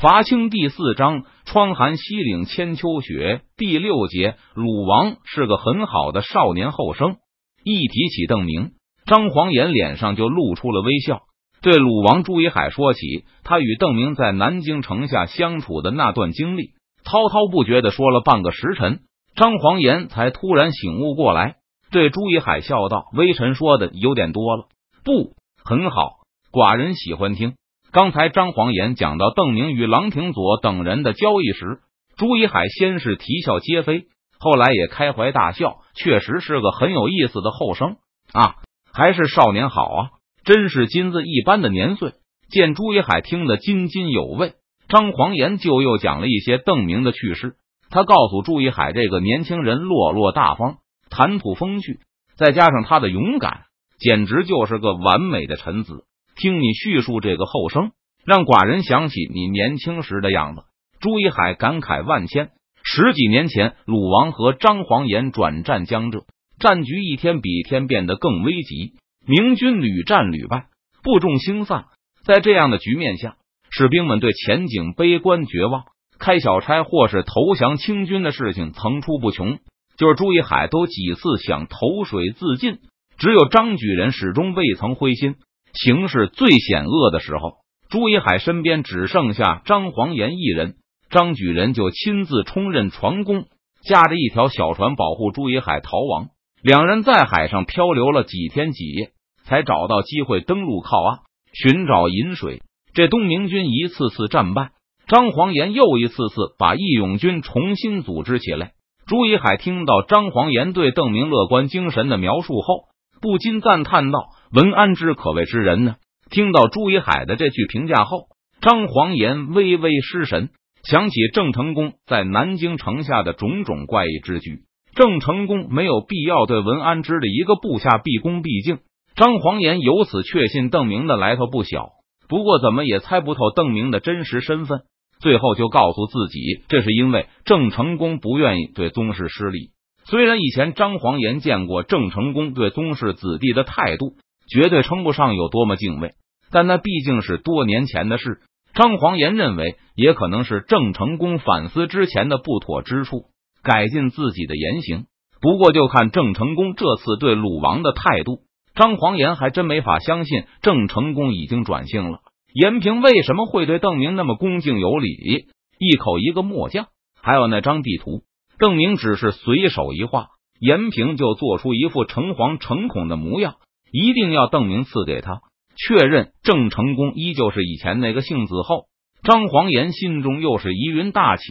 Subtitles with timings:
[0.00, 3.40] 伐清第四章，窗含西岭千秋雪。
[3.56, 7.16] 第六节，鲁王是个很好的少年后生。
[7.64, 8.70] 一提起邓明，
[9.06, 11.22] 张黄岩脸上就露出了微笑，
[11.62, 19.00] 对鲁王朱一海说起他与邓明在南京城下相处的那段经历，滔滔不绝的说了半个时辰。
[19.34, 21.56] 张黄岩才突然醒悟过来，
[21.90, 24.68] 对朱一海笑道：“微臣说的有点多了，
[25.02, 25.34] 不
[25.64, 26.18] 很好，
[26.52, 27.54] 寡人喜欢听。”
[27.90, 31.78] 刚才张黄岩讲到邓明与郎廷佐等人的交易时，
[32.18, 34.04] 朱一海先是啼笑皆非，
[34.38, 37.96] 后来也开怀大笑，确实是个很有意思的后生
[38.32, 38.56] 啊！
[38.92, 40.10] 还是少年好啊，
[40.44, 42.12] 真是金子一般的年岁。
[42.50, 44.52] 见朱一海听得津津有味，
[44.88, 47.54] 张黄岩就又讲了一些邓明的趣事。
[47.90, 50.76] 他告诉朱一海，这个年轻人落落大方，
[51.08, 52.00] 谈吐风趣，
[52.36, 53.62] 再加上他的勇敢，
[53.98, 56.04] 简直就是个完美的臣子。
[56.38, 57.90] 听你叙述这个后生，
[58.24, 60.62] 让寡人想起你年轻时的样子。
[61.00, 62.50] 朱一海感慨万千。
[62.84, 66.24] 十几年前，鲁王和张黄岩转战江浙，
[66.60, 68.94] 战局一天比一天变得更危急，
[69.26, 70.66] 明军屡战屡败，
[71.02, 71.86] 部众兴散。
[72.24, 73.36] 在这样的局面下，
[73.70, 75.86] 士兵们对前景悲观绝望，
[76.20, 79.58] 开小差或是投降清军的事情层出不穷。
[79.96, 82.78] 就是朱一海都几次想投水自尽，
[83.18, 85.34] 只有张举人始终未曾灰心。
[85.80, 90.74] 形势最险恶的时候，朱一海身边只剩下张黄岩一人，
[91.08, 93.44] 张举人就亲自充任船工，
[93.84, 96.30] 驾着一条小船保护朱一海逃亡。
[96.62, 99.10] 两人在海上漂流了几天几夜，
[99.44, 101.18] 才找到机会登陆靠岸，
[101.52, 102.60] 寻找饮水。
[102.92, 104.70] 这东明军一次次战败，
[105.06, 108.72] 张黄岩又一次次把义勇军重新组织起来。
[109.06, 112.88] 朱一海听到张黄岩对邓明乐观精神的描述后，
[113.22, 114.26] 不禁赞叹道。
[114.50, 115.96] 文安之可谓之人呢。
[116.30, 118.28] 听到朱一海的这句评价后，
[118.60, 120.50] 张黄岩微微失神，
[120.84, 124.60] 想起郑成功在南京城下的种种怪异之举。
[124.94, 128.78] 郑成功没有必要对文安之的一个部下毕恭毕敬。
[129.14, 131.90] 张黄岩由此确信邓明的来头不小，
[132.28, 134.80] 不过怎么也猜不透邓明的真实身份。
[135.20, 139.70] 最后就告诉自己，这是因为郑成功不愿意对宗室失礼。
[140.04, 144.14] 虽然以前张黄岩见过郑成功对宗室子弟的态度。
[144.48, 146.14] 绝对称不上有多么敬畏，
[146.50, 148.40] 但那毕竟是多年前的事。
[148.74, 153.24] 张黄岩认为，也可能是郑成功反思之前的不妥之处，
[153.62, 155.06] 改进自己的言行。
[155.40, 158.40] 不过，就看郑成功这次对鲁王的态度，
[158.74, 162.20] 张黄岩还真没法相信郑成功已经转性了。
[162.52, 165.46] 延平为什么会对邓明那么恭敬有礼？
[165.78, 166.86] 一口一个末将，
[167.20, 168.22] 还有那张地图，
[168.58, 170.28] 邓明只是随手一画，
[170.60, 173.56] 延平就做出一副诚惶诚恐的模样。
[173.92, 175.40] 一定要邓明赐给他，
[175.76, 178.84] 确认郑成功依旧是以前那个性子后，
[179.22, 181.44] 张黄岩心中又是疑云大起。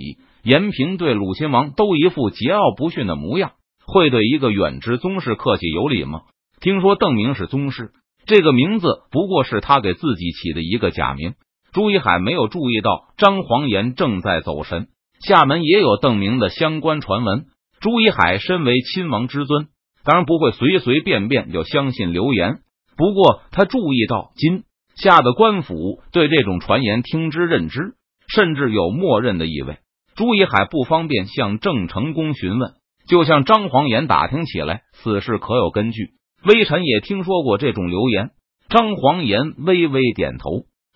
[0.44, 3.54] 延平对鲁亲王都一副桀骜不驯的模样，
[3.86, 6.22] 会对一个远支宗室客气有礼吗？
[6.62, 7.92] 听说邓明是宗室，
[8.26, 11.34] 这个名字不过是他给自己起的一个假名。
[11.74, 14.88] 朱一海没有注意到张黄岩正在走神，
[15.20, 17.48] 厦门也有邓明的相关传闻。
[17.82, 19.68] 朱一海身为亲王之尊。
[20.08, 22.60] 当然不会随随便便就相信流言。
[22.96, 24.64] 不过他注意到，今
[24.96, 27.96] 夏的官府对这种传言听之任之，
[28.34, 29.80] 甚至有默认的意味。
[30.16, 32.72] 朱一海不方便向郑成功询问，
[33.10, 36.12] 就向张黄岩打听起来，此事可有根据？
[36.46, 38.30] 微臣也听说过这种流言。
[38.70, 40.50] 张黄岩微微点头。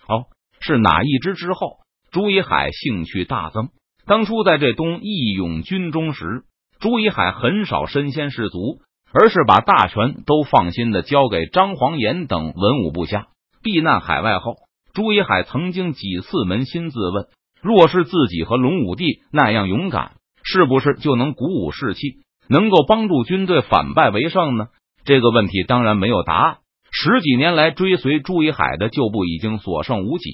[0.08, 0.28] 哦，
[0.62, 1.34] 是哪一支？
[1.34, 1.80] 之后，
[2.12, 3.72] 朱一海兴趣大增。
[4.06, 6.44] 当初在这东义勇军中时，
[6.80, 8.80] 朱一海很少身先士卒。
[9.14, 13.28] 而是把大权都放心的交给张黄岩等文武部下。
[13.64, 14.56] 避难海外后，
[14.94, 17.28] 朱一海曾经几次扪心自问：
[17.62, 20.14] 若是自己和龙武帝那样勇敢，
[20.44, 24.68] 是不是就能鼓舞士气，能够帮助军队反败为胜呢？
[25.06, 26.58] 这个问题当然没有答案。
[26.92, 30.32] 十几年来追随朱一海的旧部已经所剩无几。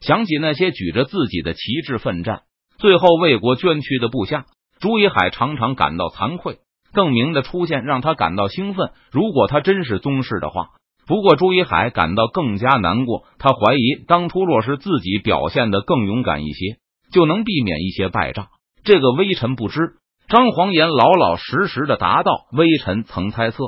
[0.00, 2.42] 想起那些举着自己的旗帜奋战，
[2.78, 4.46] 最后为国捐躯的部下，
[4.80, 6.58] 朱一海常常感到惭愧。
[6.96, 8.90] 邓明的出现让他感到兴奋。
[9.12, 10.70] 如果他真是宗室的话，
[11.06, 13.24] 不过朱一海感到更加难过。
[13.38, 16.78] 他怀疑当初若是自己表现的更勇敢一些，
[17.12, 18.48] 就能避免一些败仗。
[18.82, 19.78] 这个微臣不知。
[20.28, 23.58] 张黄岩老老实实的答道：“微臣曾猜测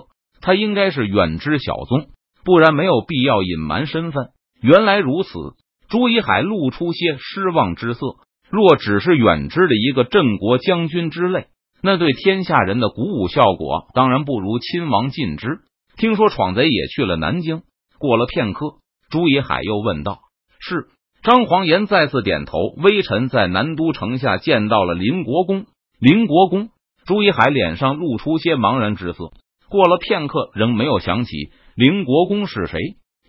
[0.40, 2.08] 他应该是远支小宗，
[2.44, 4.30] 不然没有必要隐瞒身份。
[4.60, 5.30] 原来如此。”
[5.88, 8.00] 朱一海露出些失望之色。
[8.50, 11.46] 若只是远支的一个镇国将军之类。
[11.82, 15.60] 那对天下人的鼓舞效果，当然不如亲王尽之。
[15.96, 17.62] 听说闯贼也去了南京。
[17.98, 18.76] 过了片刻，
[19.10, 20.18] 朱一海又问道
[20.60, 20.88] ：“是
[21.22, 22.58] 张黄岩再次点头。
[22.76, 25.66] 微臣在南都城下见到了林国公。
[26.00, 26.68] 林国公
[27.04, 29.32] 朱一海脸上露出些茫然之色。
[29.68, 32.78] 过了片刻，仍没有想起林国公是谁。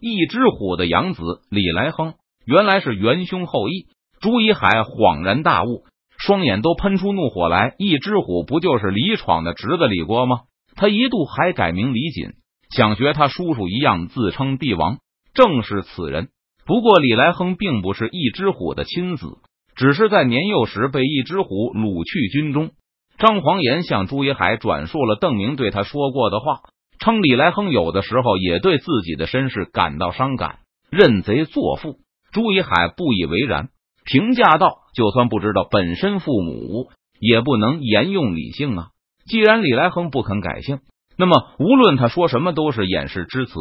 [0.01, 2.13] 一只虎的养子李来亨，
[2.46, 3.88] 原来是元凶后裔。
[4.22, 5.86] 朱一海恍然大悟，
[6.29, 7.73] 双眼都喷出怒火来。
[7.79, 10.41] 一只虎不就是李闯的侄子李郭吗？
[10.75, 12.33] 他一度还改名李锦，
[12.69, 14.99] 想学他叔叔一样自称帝王。
[15.33, 16.27] 正是此人。
[16.67, 19.39] 不过李来亨并不是一只虎的亲子，
[19.75, 22.69] 只是在年幼时被一只虎掳去军中。
[23.17, 26.59] 张黄岩向朱一海转述了邓明对他说过的话。
[26.99, 30.59] 称李来亨有的时候也对自己的身世感到伤感，
[30.91, 31.95] 认贼作父。
[32.31, 33.69] 朱一海不以为然，
[34.11, 36.89] 评价道：“就算不知道本身父母，
[37.19, 38.88] 也不能沿用理性啊！
[39.27, 40.79] 既然李来亨不肯改姓，
[41.15, 43.53] 那么无论他说什么都是掩饰之词。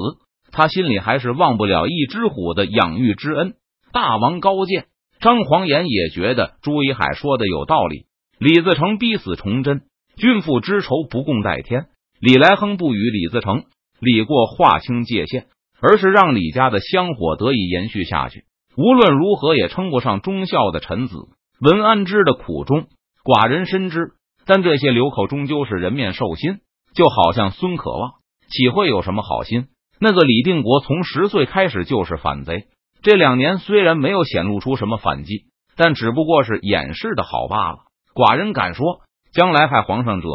[0.50, 3.56] 他心里还是忘不了一只虎的养育之恩。
[3.92, 4.86] 大王高见。”
[5.20, 8.06] 张黄岩也觉得朱一海说的有道理。
[8.38, 9.82] 李自成逼死崇祯，
[10.16, 11.86] 君父之仇不共戴天。
[12.20, 13.64] 李来亨不与李自成、
[13.98, 15.46] 李过划清界限，
[15.80, 18.44] 而是让李家的香火得以延续下去。
[18.78, 21.16] 无论如何也称不上忠孝的臣子。
[21.60, 22.86] 文安之的苦衷，
[23.24, 24.12] 寡人深知，
[24.46, 26.60] 但这些流寇终究是人面兽心，
[26.94, 28.12] 就好像孙可望，
[28.48, 29.66] 岂会有什么好心？
[29.98, 32.68] 那个李定国从十岁开始就是反贼，
[33.02, 37.78] 这两年虽然没有显露出什么反击，但只不过是掩饰的好罢了。
[38.14, 39.00] 寡人敢说，
[39.32, 40.28] 将来害皇上者，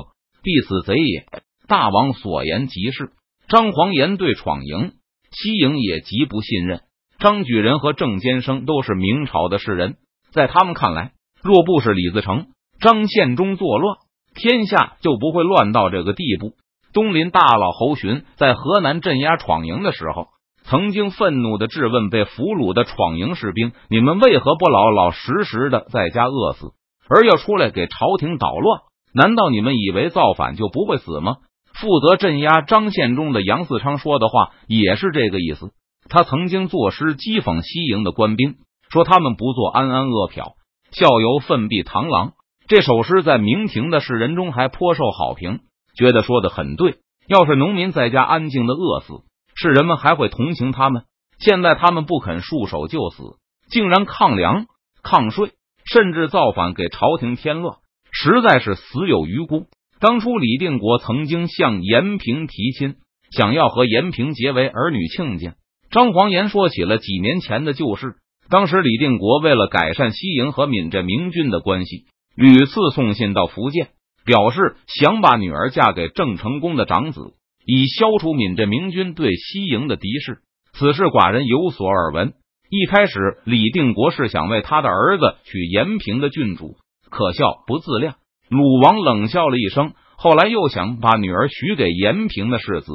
[0.43, 1.25] 必死贼也。
[1.69, 3.13] 大王所言极是。
[3.47, 4.91] 张黄岩对闯营、
[5.31, 6.81] 西营也极不信任。
[7.23, 9.95] 张举人和郑坚生都是明朝的士人，
[10.33, 12.47] 在他们看来，若不是李自成、
[12.81, 13.95] 张献忠作乱，
[14.35, 16.51] 天下就不会乱到这个地步。
[16.91, 20.27] 东林大佬侯寻在河南镇压闯营的时候，
[20.63, 26.73] 曾经愤怒的质问被俘虏的闯营士兵：“你们为何不老老实实的在家饿死，
[27.07, 28.81] 而要出来给朝廷捣乱？
[29.13, 31.37] 难道你们以为造反就不会死吗？”
[31.73, 35.71] 负责镇压张献忠的杨嗣昌说的话也是这个意思。
[36.09, 38.55] 他曾经作诗讥讽西营的官兵，
[38.89, 40.55] 说他们不做安安阿漂，
[40.91, 42.33] 效尤奋臂螳螂。
[42.67, 45.59] 这首诗在明廷的士人中还颇受好评，
[45.97, 46.97] 觉得说的很对。
[47.27, 49.23] 要是农民在家安静的饿死，
[49.55, 51.03] 士人们还会同情他们。
[51.39, 53.23] 现在他们不肯束手就死，
[53.69, 54.65] 竟然抗粮、
[55.03, 55.51] 抗税，
[55.85, 57.77] 甚至造反，给朝廷添乱，
[58.11, 59.67] 实在是死有余辜。
[59.99, 62.95] 当初李定国曾经向延平提亲，
[63.31, 65.55] 想要和延平结为儿女亲家。
[65.93, 68.15] 张黄岩说起了几年前的旧事。
[68.49, 72.05] 当时李定国为了改善西营和闽浙明军的关系，
[72.35, 73.89] 屡次送信到福建，
[74.25, 80.39] 表示想把女儿嫁给郑成功的长子，以消除闽浙明军对西营的敌视。
[80.73, 82.33] 此事寡人有所耳闻。
[82.71, 86.75] 一开始，李定国是想为他的儿子娶延平的郡主，
[87.11, 88.15] 可笑不自量。
[88.49, 92.91] 鲁王冷笑了一声，后来又想把女儿许给延平的世子，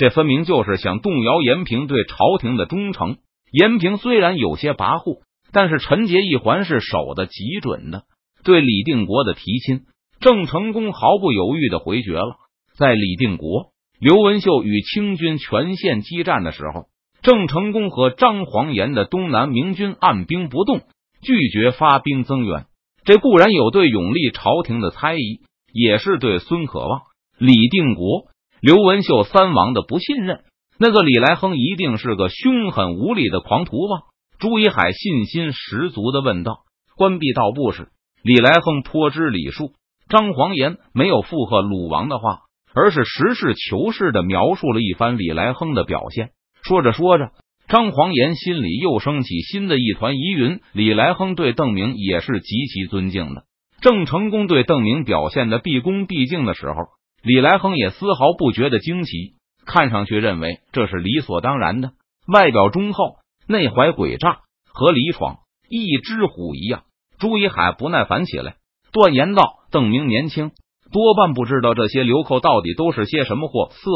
[0.00, 3.18] 这分明就是想动摇延平对朝廷的忠诚。
[3.52, 5.20] 延平虽然有些跋扈，
[5.52, 8.04] 但是陈节一环是守的极准的。
[8.42, 9.82] 对李定国的提亲，
[10.18, 12.36] 郑成功毫不犹豫的回绝了。
[12.78, 16.86] 在李定国、刘文秀与清军全线激战的时候，
[17.20, 20.80] 郑成功和张黄岩的东南明军按兵不动，
[21.20, 22.64] 拒绝发兵增援。
[23.04, 25.40] 这固然有对永历朝廷的猜疑，
[25.74, 27.02] 也是对孙可望、
[27.36, 28.28] 李定国、
[28.60, 30.40] 刘文秀三王的不信任。
[30.78, 34.02] 那个李来亨一定是个凶狠无理的狂徒吧？
[34.38, 36.60] 朱一海信心十足的问道。
[36.96, 37.88] 关闭道部时，
[38.22, 39.72] 李来亨颇知礼数，
[40.08, 42.40] 张黄岩没有附和鲁王的话，
[42.74, 46.30] 而是实事求是的描述了一番李来亨的表现。
[46.62, 47.30] 说着说着。
[47.68, 50.60] 张黄岩心里又升起新的一团疑云。
[50.72, 53.44] 李来亨对邓明也是极其尊敬的。
[53.80, 56.74] 郑成功对邓明表现的毕恭毕敬的时候，
[57.22, 59.34] 李来亨也丝毫不觉得惊奇，
[59.66, 61.92] 看上去认为这是理所当然的。
[62.26, 64.40] 外表忠厚，内怀诡诈，
[64.72, 66.84] 和李闯、一只虎一样。
[67.18, 68.56] 朱一海不耐烦起来，
[68.92, 70.52] 断言道：“邓明年轻，
[70.92, 73.90] 多半不知道这些流寇到底都是些什么货色。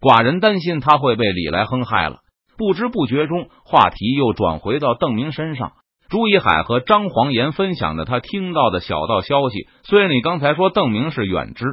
[0.00, 2.18] 寡人担心他会被李来亨害了。”
[2.56, 5.74] 不知不觉中，话题又转回到邓明身上。
[6.08, 9.68] 朱一海和张黄岩分享的他听到的小道消息。
[9.84, 11.64] 虽然你刚才说邓明是远支，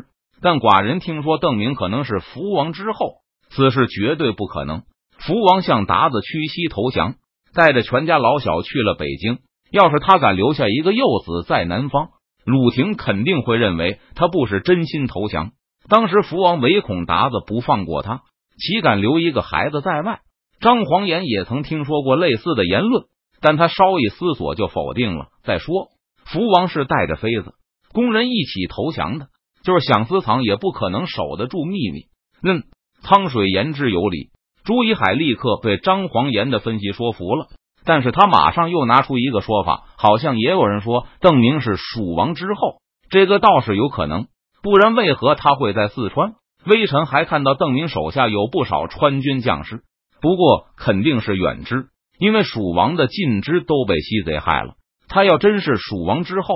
[0.45, 3.15] 但寡人听说邓明可能是福王之后，
[3.49, 4.83] 此事绝对不可能。
[5.17, 7.15] 福王向达子屈膝投降，
[7.55, 9.39] 带着全家老小去了北京。
[9.71, 12.09] 要是他敢留下一个幼子在南方，
[12.45, 15.53] 鲁廷肯定会认为他不是真心投降。
[15.89, 18.21] 当时福王唯恐达子不放过他，
[18.55, 20.19] 岂敢留一个孩子在外？
[20.59, 23.05] 张黄岩也曾听说过类似的言论，
[23.41, 25.29] 但他稍一思索就否定了。
[25.43, 25.87] 再说，
[26.23, 27.55] 福王是带着妃子、
[27.93, 29.29] 工人一起投降的，
[29.65, 32.03] 就是想私藏也不可能守得住秘密。
[32.43, 32.63] 嗯，
[33.03, 34.29] 汤水言之有理。
[34.63, 37.47] 朱一海立刻被张黄岩的分析说服了，
[37.83, 42.77] 但是他马上又拿出一个说法，好像也有人说邓明是蜀王之后，
[43.09, 44.27] 这个倒是有可能。
[44.61, 46.33] 不然为何他会在四川？
[46.65, 49.83] 微臣还看到邓明手下有不少川军将士，
[50.19, 54.73] 不过肯定是远支，因为蜀王的近支都被西贼害了。
[55.07, 56.47] 他要真是蜀王之后，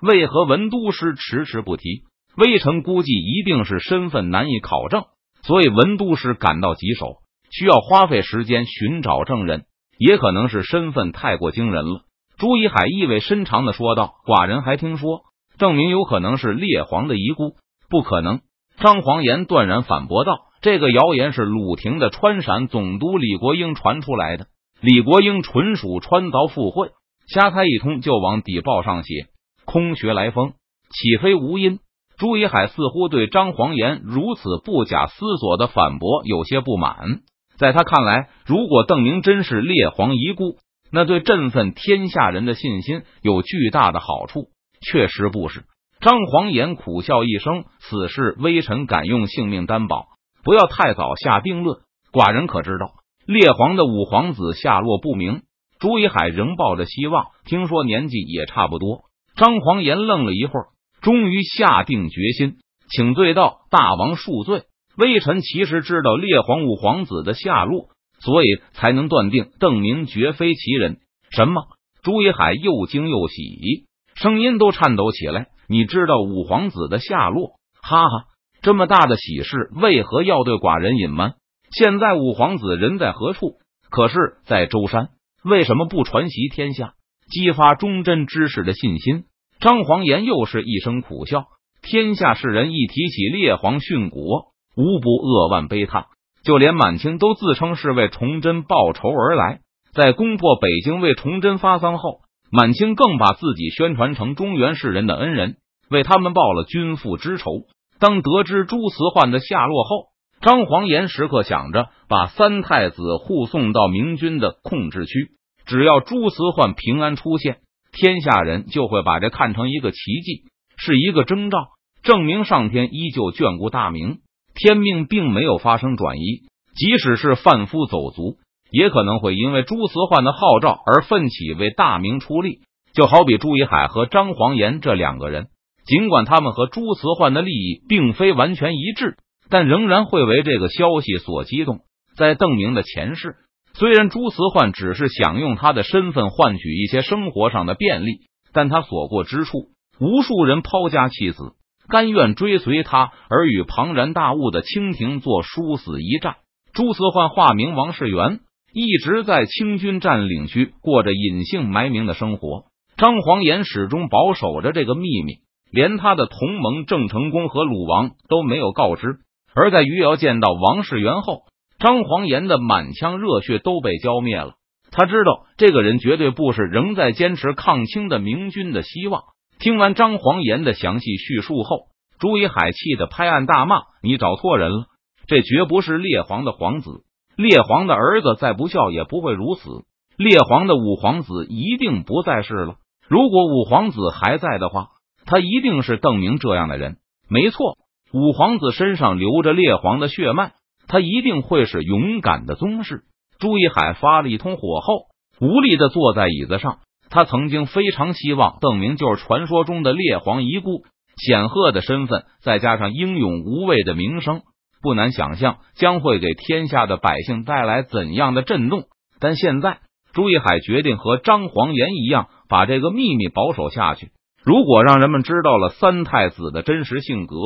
[0.00, 2.04] 为何文都师迟迟不提？
[2.38, 5.06] 微臣估计一定是身份难以考证，
[5.42, 7.16] 所以文都师感到棘手。
[7.50, 9.64] 需要花费时间寻找证人，
[9.98, 12.02] 也可能是身份太过惊人了。
[12.36, 15.22] 朱一海意味深长的说道：“寡人还听说，
[15.58, 17.56] 证明有可能是列皇的遗孤，
[17.90, 18.40] 不可能。”
[18.78, 24.46] 张黄岩断然反驳道：“这个谣言是鲁廷的川陕总督李国英传出来的。
[24.80, 26.90] 李国英纯属穿凿附会，
[27.26, 29.26] 瞎猜一通就往底报上写，
[29.64, 30.52] 空穴来风，
[30.90, 31.80] 岂非无因？”
[32.18, 37.20] 朱一海似乎对张黄岩如此不假思索的反驳有些不满。
[37.56, 40.56] 在他看来，如果邓明真是列皇遗孤，
[40.90, 44.48] 那对振奋天下人的信心有巨大的好处。
[44.80, 45.64] 确实不是。
[46.00, 50.06] 张黄岩苦笑一声：“此事微臣敢用性命担保，
[50.44, 51.78] 不要太早下定论。
[52.12, 52.92] 寡人可知道
[53.26, 55.42] 列皇的五皇子下落不明？”
[55.78, 59.02] 朱一海仍抱着希望，听说年纪也差不多。
[59.36, 60.66] 张黄岩愣了一会儿，
[61.00, 62.56] 终于下定决心，
[62.90, 64.62] 请罪道：“大王恕罪。”
[64.96, 70.98] 微臣其实知道列皇五皇子的下落，所以才能断定邓明绝非其人。
[71.30, 71.62] 什么？
[72.02, 73.86] 朱一海又惊又喜，
[74.16, 75.46] 声音都颤抖起来。
[75.68, 77.58] 你知道五皇子的下落？
[77.80, 78.24] 哈哈，
[78.60, 81.34] 这么大的喜事，为何要对寡人隐瞒？
[81.70, 83.58] 现在五皇子人在何处？
[83.90, 85.10] 可是，在舟山。
[85.44, 86.94] 为什么不传习天下，
[87.30, 89.24] 激发忠贞之士的信心？
[89.60, 91.46] 张黄岩又是一声苦笑。
[91.82, 94.48] 天下士人一提起列皇殉国。
[94.76, 96.06] 无不扼腕悲叹，
[96.44, 99.58] 就连满清都自称是为崇祯报仇而来。
[99.92, 102.20] 在攻破北京为崇祯发丧后，
[102.52, 105.56] 满清更把自己宣传成中原士人的恩人，
[105.90, 107.50] 为他们报了君父之仇。
[107.98, 110.10] 当得知朱慈焕的下落后，
[110.40, 115.32] 张黄岩时刻想着把三太子护送到明军的控制区。
[115.66, 117.58] 只要朱慈焕平安出现，
[118.00, 120.44] 天下人就会把这看成一个奇迹，
[120.76, 121.58] 是一个征兆，
[122.04, 124.18] 证明上天依旧眷顾大明。
[124.54, 126.42] 天命并没有发生转移，
[126.76, 128.36] 即使是贩夫走卒，
[128.70, 132.60] 也可能会因为朱慈焕的号召而奋起为大明出力。
[132.92, 135.48] 就好比朱一海和张黄岩这两个人，
[135.84, 139.16] 尽管他们和朱慈焕的利益并非完全一致，
[139.50, 141.80] 但仍然会为这个消息所激动。
[142.16, 143.34] 在邓明的前世，
[143.78, 149.68] 虽然朱慈焕只是想用他的身份换取一些生活上的便利，但他所过之处，
[150.00, 151.52] 无数人抛家弃子。
[151.88, 156.38] 甘愿追随他而与庞然大物的清廷做殊死一战。
[156.72, 158.40] 朱慈焕化名王世元，
[158.74, 162.64] 一直在清军占领区过着隐姓埋名的生活。
[162.96, 165.34] 张煌岩始终保守着这个秘密，
[165.70, 169.18] 连他的同盟郑成功和鲁王都没有告知。
[169.54, 171.42] 而在余姚见到王世元后，
[171.78, 174.54] 张黄岩的满腔热血都被浇灭了。
[174.90, 179.22] 他知道这个人绝对不是仍在坚持抗清的明军的希望。
[179.60, 184.86] 听完张黄岩的详细叙述后，朱一海气得拍案大骂：“你找错人了！
[185.26, 187.02] 这绝不是列皇的皇子，
[187.36, 189.68] 列皇的儿子再不孝也不会如此。
[190.16, 192.76] 列皇的五皇子一定不在世了。
[193.08, 194.88] 如果五皇子还在的话，
[195.26, 196.96] 他一定是邓明这样的人。
[197.28, 197.76] 没错，
[198.12, 200.52] 五皇子身上流着列皇的血脉，
[200.88, 203.02] 他一定会是勇敢的宗室。”
[203.38, 205.06] 朱一海发了一通火后，
[205.40, 206.78] 无力的坐在椅子上。
[207.10, 210.82] 他曾经非常希望邓明就是传说中的列皇遗孤，
[211.16, 214.42] 显赫的身份再加上英勇无畏的名声，
[214.82, 218.82] 不难想象将会给天下的百姓带来怎样的震动。
[219.20, 219.78] 但现在，
[220.12, 224.10] 朱一海决定和张黄岩一样，把这个秘密保守下去。
[224.44, 227.36] 如果让人们知道了三太子的真实性格，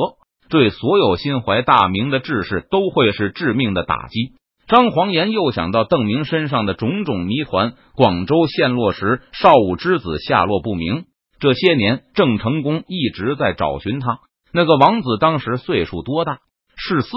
[0.49, 4.33] 对所有心怀大明的志士都会是致命的打击。
[4.67, 11.05] 张黄岩又想到邓明身上的种种谜团：广州陷落时，少武之子下落不明。
[11.39, 14.19] 这些年，郑成功一直在找寻他。
[14.53, 16.39] 那个王子当时岁数多大？
[16.75, 17.09] 是四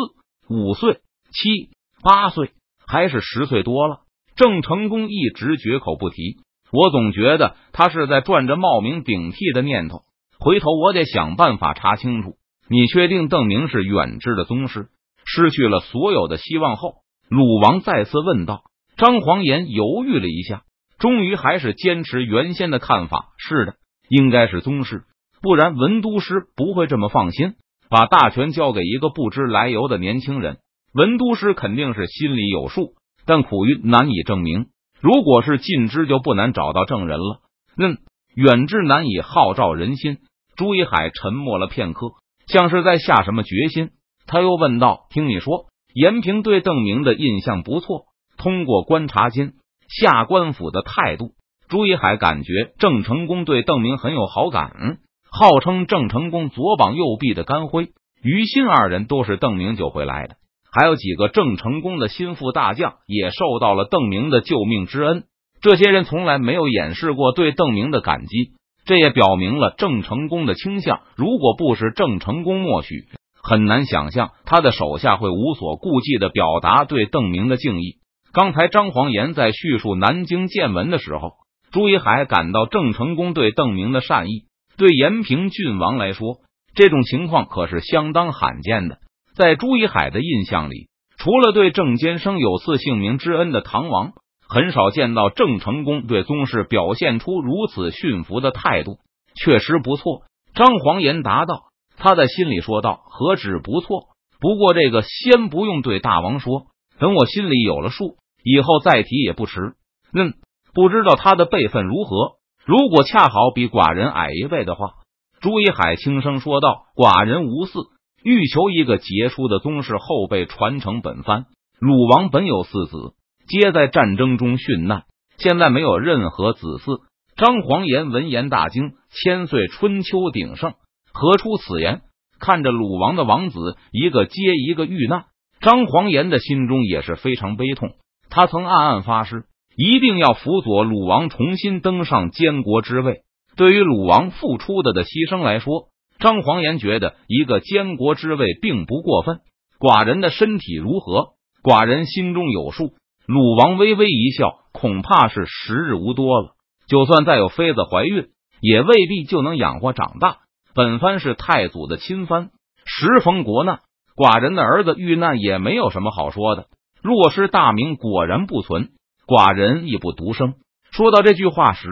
[0.48, 1.00] 五岁、
[1.32, 1.70] 七
[2.02, 2.50] 八岁，
[2.86, 3.98] 还是十岁多了？
[4.34, 6.38] 郑成功一直绝口不提。
[6.72, 10.00] 我总觉得他是在转着冒名顶替的念头。
[10.38, 12.34] 回头我得想办法查清楚。
[12.68, 14.88] 你确定邓明是远支的宗师？
[15.24, 16.94] 失去了所有的希望后。
[17.28, 18.62] 鲁王再次问道
[18.96, 20.62] ：“张黄岩犹豫了一下，
[20.98, 23.30] 终于还是坚持原先的看法。
[23.38, 23.74] 是的，
[24.08, 25.04] 应该是宗师，
[25.42, 27.54] 不然文都师不会这么放心
[27.88, 30.58] 把大权交给一个不知来由的年轻人。
[30.92, 32.94] 文都师肯定是心里有数，
[33.26, 34.66] 但苦于难以证明。
[35.00, 37.40] 如果是尽知，就不难找到证人了。
[37.76, 37.98] 嗯，
[38.34, 40.18] 远之难以号召人心。
[40.56, 42.12] 朱一海沉默了片刻，
[42.46, 43.90] 像是在下什么决心。
[44.26, 48.06] 他又问道：“听你说，严平对邓明的印象不错。
[48.36, 49.52] 通过观察金
[49.88, 51.32] 下官府的态度，
[51.68, 54.98] 朱一海感觉郑成功对邓明很有好感。
[55.30, 57.90] 号称郑成功左膀右臂的甘辉、
[58.22, 60.36] 于心二人都是邓明救回来的。
[60.72, 65.24] 还有几个郑成功的心腹大将也受到了邓明的救命之恩。
[65.60, 68.52] 这些人从来没有掩饰过对邓明的感激。”
[68.86, 71.00] 这也表明了郑成功的倾向。
[71.16, 73.04] 如果不是郑成功默许，
[73.42, 77.96] 很难想象他的手下会无所顾忌的表达对邓明的敬意。
[78.32, 81.32] 刚才张煌言在叙述南京见闻的时候，
[81.72, 84.44] 朱一海感到郑成功对邓明的善意。
[84.76, 86.36] 对延平郡王来说，
[86.74, 88.98] 这种情况可是相当罕见的。
[89.34, 94.12] 在朱一海的印象里，除了对郑坚生有赐姓名之恩的唐王。
[94.48, 98.98] 很少见到郑成功对宗室表现出如此驯服的态度，
[99.34, 100.22] 确实不错。
[100.54, 101.64] 张黄岩答道，
[101.96, 104.08] 他在心里说道：“何止不错？
[104.40, 106.66] 不过这个先不用对大王说，
[106.98, 109.74] 等我心里有了数，以后再提也不迟。”
[110.14, 110.34] 嗯，
[110.72, 112.36] 不知道他的辈分如何？
[112.64, 114.94] 如果恰好比寡人矮一辈的话，
[115.40, 117.88] 朱一海轻声说道：“寡人无嗣，
[118.22, 121.46] 欲求一个杰出的宗室后辈传承本番。
[121.80, 123.14] 鲁王本有四子。”
[123.48, 125.04] 皆在战争中殉难，
[125.38, 127.00] 现在没有任何子嗣。
[127.36, 130.74] 张黄岩闻言大惊：“千岁春秋鼎盛，
[131.12, 132.00] 何出此言？”
[132.40, 135.24] 看着鲁王的王子一个接一个遇难，
[135.60, 137.92] 张黄岩的心中也是非常悲痛。
[138.28, 139.44] 他曾暗暗发誓，
[139.76, 143.20] 一定要辅佐鲁王重新登上监国之位。
[143.56, 145.88] 对于鲁王付出的的牺牲来说，
[146.18, 149.40] 张黄岩觉得一个监国之位并不过分。
[149.78, 151.34] 寡人的身体如何？
[151.62, 152.92] 寡人心中有数。
[153.26, 156.52] 鲁王微微一笑，恐怕是时日无多了。
[156.86, 158.28] 就算再有妃子怀孕，
[158.60, 160.38] 也未必就能养活长大。
[160.74, 162.50] 本番是太祖的亲番，
[162.84, 163.80] 时逢国难，
[164.14, 166.66] 寡人的儿子遇难，也没有什么好说的。
[167.02, 168.90] 若是大明果然不存，
[169.26, 170.54] 寡人亦不独生。
[170.92, 171.88] 说到这句话时，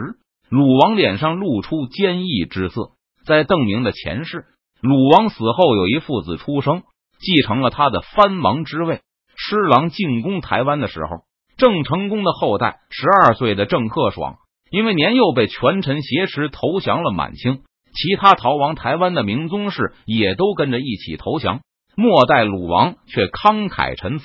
[0.49, 2.93] 鲁王脸上露出坚毅之色。
[3.27, 4.45] 在邓明的前世，
[4.81, 6.83] 鲁王死后有一父子出生，
[7.19, 9.01] 继承了他的藩王之位。
[9.37, 11.25] 施琅进攻台湾的时候，
[11.57, 14.37] 郑成功的后代十二岁的郑克爽，
[14.71, 17.61] 因为年幼被权臣挟持投降了满清。
[17.97, 21.61] 其他逃亡台湾的明宗室也都跟着一起投降。
[21.97, 24.25] 末代鲁王却慷慨陈词，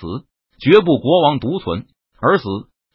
[0.59, 1.85] 绝不国王独存
[2.19, 2.45] 而死。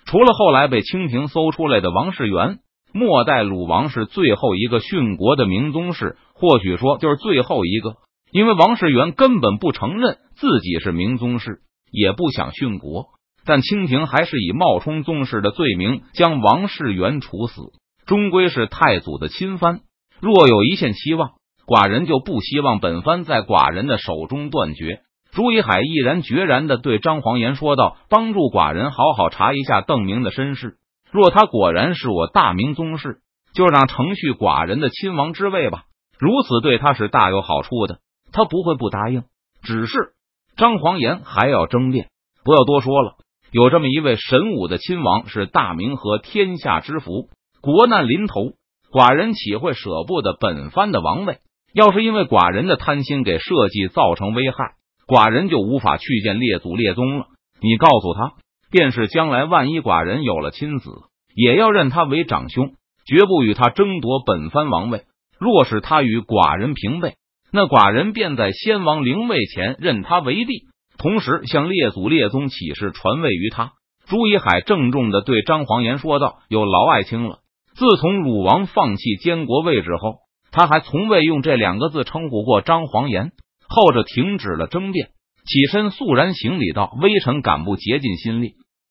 [0.05, 2.59] 除了后来被清廷搜出来的王世元，
[2.92, 7.94] 末代鲁王是最后一个殉国的明宗室，或许说就是最后一个，
[8.33, 11.61] 因为王世元根本不承认自己是明宗室。
[11.94, 13.07] 也不想殉国，
[13.46, 17.62] 但清廷还是以冒充宗室的罪名将王世元处死。
[18.04, 19.80] 终归是太祖的亲藩，
[20.20, 21.30] 若有一线希望，
[21.66, 25.00] 寡人就不希望本番在寡人的手中断绝。
[25.33, 30.76] 朱一海毅然决然的对张黄岩说道：“帮助寡人好好查一下邓明的身世，
[31.11, 33.20] 若他果然是我大明宗室，
[33.54, 35.85] 就让承续寡人的亲王之位吧。
[36.18, 38.00] 如此对他是大有好处的，
[38.33, 39.22] 他不会不答应。
[39.62, 40.12] 只是。”
[40.57, 42.09] 张黄岩还要争辩，
[42.45, 43.14] 不要多说了。
[43.51, 47.29] 有这么一位神武的亲王，是大明和天下之福。
[47.61, 48.53] 国难临头，
[48.93, 51.38] 寡人岂会舍不得本番的王位？
[51.73, 54.75] 要是因为寡人的贪心给社稷造成危害，
[55.09, 57.27] 寡人就无法去见列祖列宗了。
[57.61, 58.35] 你告诉他，
[58.71, 60.90] 便是将来万一寡人有了亲子，
[61.35, 62.75] 也要认他为长兄，
[63.07, 65.03] 绝不与他争夺本番王位。
[65.40, 67.17] 若是他与寡人平辈。
[67.57, 70.64] 那寡人便在先王灵位前认他为帝，
[70.99, 73.75] 同时向列祖列宗起誓传位于他。
[74.09, 77.38] 朱一海郑重的对张黄岩说道：“有劳爱卿了。
[77.77, 80.17] 自从鲁王放弃监国位置后，
[80.51, 83.31] 他还从未用这两个字称呼过张黄岩。”
[83.69, 85.11] 后者停止了争辩，
[85.47, 88.55] 起身肃然行礼道：“微臣敢不竭尽心力，